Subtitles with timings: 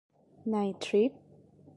[0.51, 1.11] ในทริป